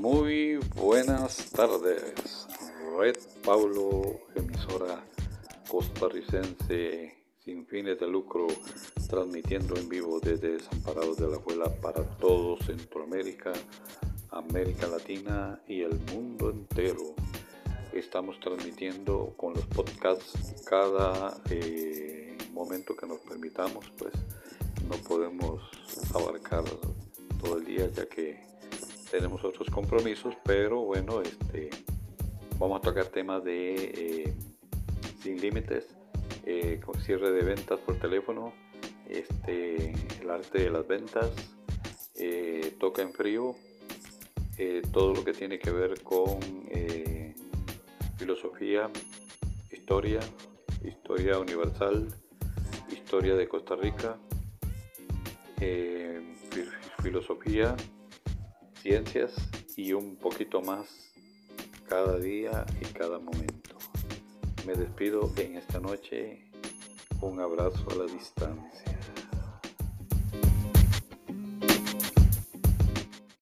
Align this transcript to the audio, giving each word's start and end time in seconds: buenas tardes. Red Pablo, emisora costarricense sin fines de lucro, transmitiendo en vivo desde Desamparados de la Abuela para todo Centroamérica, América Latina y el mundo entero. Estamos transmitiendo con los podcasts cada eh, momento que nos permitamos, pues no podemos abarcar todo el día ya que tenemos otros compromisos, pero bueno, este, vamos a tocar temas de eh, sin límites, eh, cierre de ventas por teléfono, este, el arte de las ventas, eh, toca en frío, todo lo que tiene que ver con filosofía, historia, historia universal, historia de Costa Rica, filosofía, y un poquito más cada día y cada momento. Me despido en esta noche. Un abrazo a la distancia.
buenas 0.00 1.50
tardes. 1.50 2.46
Red 2.96 3.16
Pablo, 3.44 4.20
emisora 4.36 5.04
costarricense 5.68 7.16
sin 7.44 7.66
fines 7.66 7.98
de 7.98 8.06
lucro, 8.06 8.46
transmitiendo 9.08 9.76
en 9.76 9.88
vivo 9.88 10.20
desde 10.20 10.52
Desamparados 10.52 11.16
de 11.16 11.26
la 11.28 11.36
Abuela 11.36 11.68
para 11.80 12.04
todo 12.18 12.56
Centroamérica, 12.58 13.52
América 14.30 14.86
Latina 14.86 15.60
y 15.66 15.82
el 15.82 15.98
mundo 16.14 16.50
entero. 16.50 17.14
Estamos 17.92 18.38
transmitiendo 18.38 19.34
con 19.36 19.54
los 19.54 19.66
podcasts 19.66 20.62
cada 20.64 21.42
eh, 21.50 22.38
momento 22.52 22.94
que 22.94 23.06
nos 23.06 23.18
permitamos, 23.20 23.84
pues 23.98 24.12
no 24.88 24.96
podemos 25.08 25.60
abarcar 26.14 26.64
todo 27.40 27.58
el 27.58 27.64
día 27.64 27.88
ya 27.88 28.06
que 28.06 28.57
tenemos 29.10 29.44
otros 29.44 29.68
compromisos, 29.70 30.34
pero 30.44 30.82
bueno, 30.82 31.22
este, 31.22 31.70
vamos 32.58 32.78
a 32.78 32.82
tocar 32.82 33.06
temas 33.06 33.42
de 33.44 33.74
eh, 33.74 34.34
sin 35.22 35.40
límites, 35.40 35.86
eh, 36.44 36.80
cierre 37.04 37.30
de 37.30 37.42
ventas 37.42 37.78
por 37.80 37.98
teléfono, 37.98 38.52
este, 39.08 39.92
el 40.20 40.30
arte 40.30 40.58
de 40.64 40.70
las 40.70 40.86
ventas, 40.86 41.30
eh, 42.16 42.76
toca 42.78 43.02
en 43.02 43.12
frío, 43.12 43.54
todo 44.92 45.14
lo 45.14 45.24
que 45.24 45.32
tiene 45.32 45.60
que 45.60 45.70
ver 45.70 46.02
con 46.02 46.40
filosofía, 48.16 48.90
historia, 49.70 50.18
historia 50.82 51.38
universal, 51.38 52.08
historia 52.90 53.36
de 53.36 53.46
Costa 53.46 53.76
Rica, 53.76 54.16
filosofía, 57.00 57.76
y 59.76 59.92
un 59.92 60.16
poquito 60.16 60.62
más 60.62 61.12
cada 61.90 62.18
día 62.18 62.64
y 62.80 62.86
cada 62.86 63.18
momento. 63.18 63.76
Me 64.66 64.72
despido 64.72 65.30
en 65.36 65.56
esta 65.56 65.78
noche. 65.78 66.46
Un 67.20 67.38
abrazo 67.38 67.84
a 67.90 67.96
la 67.96 68.04
distancia. 68.10 68.87